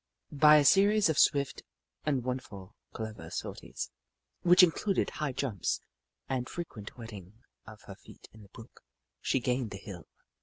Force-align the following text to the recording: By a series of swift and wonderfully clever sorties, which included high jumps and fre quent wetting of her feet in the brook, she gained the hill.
By 0.31 0.55
a 0.55 0.65
series 0.65 1.09
of 1.09 1.19
swift 1.19 1.61
and 2.07 2.23
wonderfully 2.23 2.69
clever 2.91 3.29
sorties, 3.29 3.91
which 4.41 4.63
included 4.63 5.11
high 5.11 5.31
jumps 5.31 5.79
and 6.27 6.49
fre 6.49 6.63
quent 6.63 6.97
wetting 6.97 7.33
of 7.67 7.83
her 7.83 7.93
feet 7.93 8.27
in 8.33 8.41
the 8.41 8.49
brook, 8.49 8.81
she 9.21 9.39
gained 9.39 9.69
the 9.69 9.77
hill. 9.77 10.07